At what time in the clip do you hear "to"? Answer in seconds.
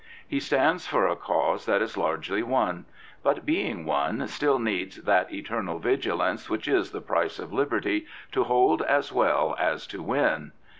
8.31-8.45, 9.85-10.01